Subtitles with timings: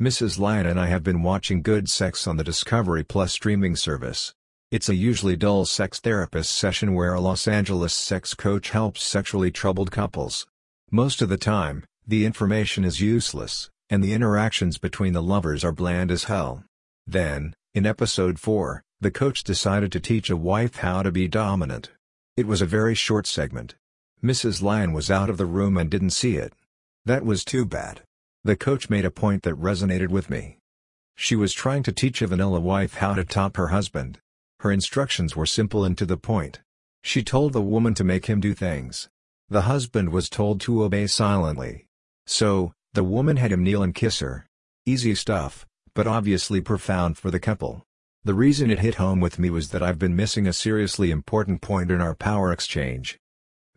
[0.00, 0.40] Mrs.
[0.40, 4.34] Lion and I have been watching Good Sex on the Discovery Plus streaming service.
[4.72, 9.52] It's a usually dull sex therapist session where a Los Angeles sex coach helps sexually
[9.52, 10.48] troubled couples.
[10.90, 15.70] Most of the time, the information is useless, and the interactions between the lovers are
[15.70, 16.64] bland as hell.
[17.06, 21.92] Then, in episode 4, the coach decided to teach a wife how to be dominant.
[22.36, 23.76] It was a very short segment.
[24.24, 24.60] Mrs.
[24.60, 26.52] Lion was out of the room and didn't see it.
[27.04, 28.02] That was too bad.
[28.44, 30.58] The coach made a point that resonated with me.
[31.16, 34.18] She was trying to teach a vanilla wife how to top her husband.
[34.60, 36.60] Her instructions were simple and to the point.
[37.02, 39.08] She told the woman to make him do things.
[39.48, 41.86] The husband was told to obey silently.
[42.26, 44.46] So, the woman had him kneel and kiss her.
[44.84, 47.82] Easy stuff, but obviously profound for the couple.
[48.24, 51.62] The reason it hit home with me was that I've been missing a seriously important
[51.62, 53.18] point in our power exchange.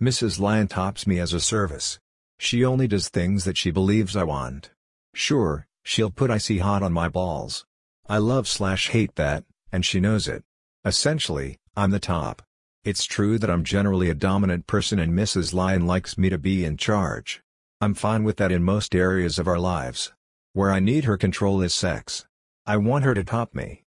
[0.00, 0.40] Mrs.
[0.40, 1.98] Lion tops me as a service.
[2.38, 4.70] She only does things that she believes I want.
[5.14, 7.64] Sure, she'll put icy hot on my balls.
[8.08, 10.44] I love slash hate that, and she knows it.
[10.84, 12.42] Essentially, I'm the top.
[12.84, 15.54] It's true that I'm generally a dominant person and Mrs.
[15.54, 17.42] Lion likes me to be in charge.
[17.80, 20.12] I'm fine with that in most areas of our lives.
[20.52, 22.26] Where I need her control is sex.
[22.66, 23.84] I want her to top me.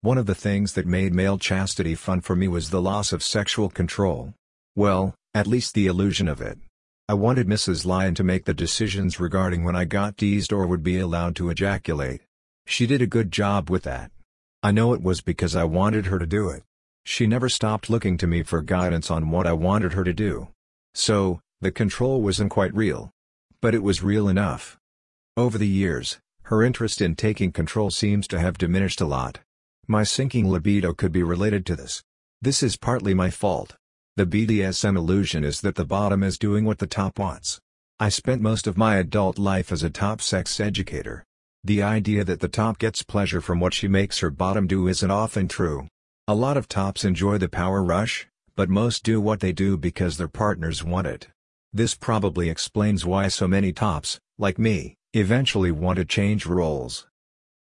[0.00, 3.22] One of the things that made male chastity fun for me was the loss of
[3.22, 4.34] sexual control.
[4.76, 6.58] Well, at least the illusion of it.
[7.08, 7.86] I wanted Mrs.
[7.86, 11.50] Lion to make the decisions regarding when I got teased or would be allowed to
[11.50, 12.22] ejaculate.
[12.66, 14.10] She did a good job with that.
[14.60, 16.64] I know it was because I wanted her to do it.
[17.04, 20.48] She never stopped looking to me for guidance on what I wanted her to do.
[20.94, 23.12] So, the control wasn't quite real.
[23.60, 24.76] But it was real enough.
[25.36, 29.38] Over the years, her interest in taking control seems to have diminished a lot.
[29.86, 32.02] My sinking libido could be related to this.
[32.42, 33.76] This is partly my fault.
[34.16, 37.60] The BDSM illusion is that the bottom is doing what the top wants.
[38.00, 41.22] I spent most of my adult life as a top sex educator.
[41.62, 45.10] The idea that the top gets pleasure from what she makes her bottom do isn't
[45.10, 45.86] often true.
[46.26, 50.16] A lot of tops enjoy the power rush, but most do what they do because
[50.16, 51.28] their partners want it.
[51.74, 57.06] This probably explains why so many tops, like me, eventually want to change roles.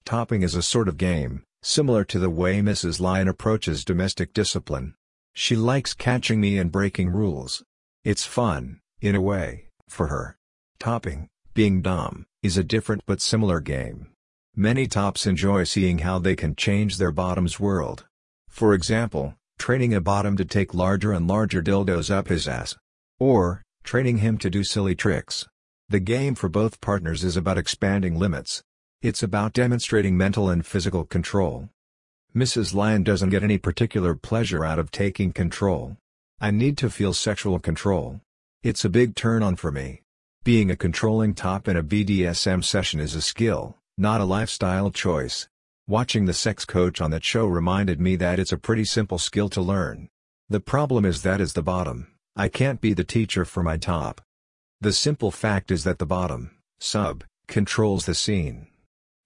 [0.05, 2.99] Topping is a sort of game, similar to the way Mrs.
[2.99, 4.95] Lion approaches domestic discipline.
[5.33, 7.63] She likes catching me and breaking rules.
[8.05, 10.37] It's fun, in a way, for her.
[10.79, 14.09] Topping, being dom, is a different but similar game.
[14.57, 18.07] Many tops enjoy seeing how they can change their bottom's world.
[18.49, 22.77] For example, training a bottom to take larger and larger dildos up his ass.
[23.19, 25.47] Or, training him to do silly tricks.
[25.89, 28.63] The game for both partners is about expanding limits.
[29.03, 31.69] It's about demonstrating mental and physical control.
[32.35, 32.75] Mrs.
[32.75, 35.97] Lion doesn't get any particular pleasure out of taking control.
[36.41, 38.21] I need to feel sexual control.
[38.63, 40.03] It's a big turn on for me.
[40.45, 45.49] Being a controlling top in a BDSM session is a skill, not a lifestyle choice.
[45.89, 49.49] Watching the sex coach on that show reminded me that it's a pretty simple skill
[49.49, 50.09] to learn.
[50.49, 54.21] The problem is that is the bottom, I can't be the teacher for my top.
[54.81, 58.69] The simple fact is that the bottom, sub, controls the scene.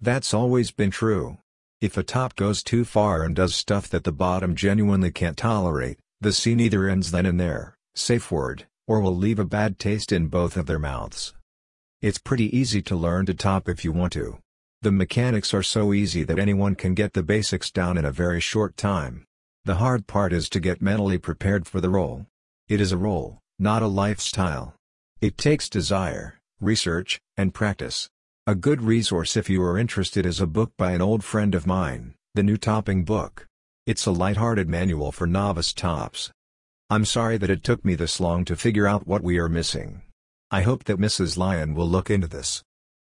[0.00, 1.36] That's always been true.
[1.84, 5.98] If a top goes too far and does stuff that the bottom genuinely can't tolerate,
[6.18, 10.10] the scene either ends then and there, safe word, or will leave a bad taste
[10.10, 11.34] in both of their mouths.
[12.00, 14.38] It's pretty easy to learn to top if you want to.
[14.80, 18.40] The mechanics are so easy that anyone can get the basics down in a very
[18.40, 19.26] short time.
[19.66, 22.24] The hard part is to get mentally prepared for the role.
[22.66, 24.74] It is a role, not a lifestyle.
[25.20, 28.08] It takes desire, research, and practice.
[28.46, 31.66] A good resource if you are interested is a book by an old friend of
[31.66, 33.46] mine, The New Topping Book.
[33.86, 36.30] It's a light-hearted manual for novice tops.
[36.90, 40.02] I'm sorry that it took me this long to figure out what we are missing.
[40.50, 41.38] I hope that Mrs.
[41.38, 42.62] Lion will look into this.